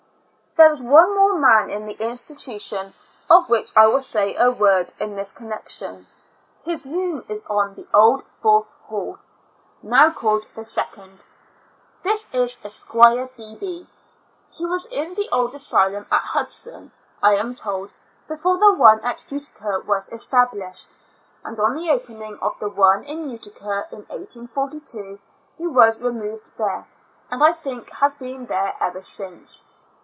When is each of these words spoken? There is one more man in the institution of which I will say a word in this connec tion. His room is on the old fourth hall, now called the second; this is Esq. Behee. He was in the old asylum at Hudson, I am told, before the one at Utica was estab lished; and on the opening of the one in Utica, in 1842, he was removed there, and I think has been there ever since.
There 0.57 0.69
is 0.69 0.83
one 0.83 1.15
more 1.15 1.35
man 1.39 1.69
in 1.69 1.85
the 1.85 1.93
institution 1.93 2.93
of 3.29 3.47
which 3.47 3.71
I 3.75 3.87
will 3.87 4.01
say 4.01 4.35
a 4.35 4.51
word 4.51 4.91
in 4.99 5.15
this 5.15 5.31
connec 5.31 5.69
tion. 5.69 6.07
His 6.63 6.85
room 6.85 7.23
is 7.29 7.41
on 7.49 7.75
the 7.75 7.87
old 7.93 8.25
fourth 8.41 8.67
hall, 8.83 9.19
now 9.81 10.11
called 10.11 10.45
the 10.53 10.65
second; 10.65 11.23
this 12.03 12.27
is 12.33 12.57
Esq. 12.65 12.89
Behee. 12.89 13.87
He 14.51 14.65
was 14.65 14.87
in 14.87 15.15
the 15.15 15.29
old 15.31 15.55
asylum 15.55 16.05
at 16.11 16.19
Hudson, 16.21 16.91
I 17.23 17.35
am 17.37 17.55
told, 17.55 17.93
before 18.27 18.57
the 18.57 18.73
one 18.73 18.99
at 19.05 19.31
Utica 19.31 19.81
was 19.87 20.09
estab 20.09 20.49
lished; 20.49 20.95
and 21.45 21.57
on 21.61 21.75
the 21.75 21.89
opening 21.89 22.37
of 22.41 22.59
the 22.59 22.67
one 22.69 23.05
in 23.05 23.29
Utica, 23.29 23.87
in 23.93 23.99
1842, 24.09 25.17
he 25.57 25.65
was 25.65 26.01
removed 26.01 26.57
there, 26.57 26.87
and 27.29 27.41
I 27.41 27.53
think 27.53 27.89
has 27.93 28.15
been 28.15 28.47
there 28.47 28.75
ever 28.81 28.99
since. 29.01 29.67